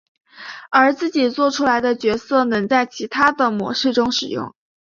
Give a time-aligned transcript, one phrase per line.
[0.71, 4.51] 而自己作出来的角色能在其他的模式中使用。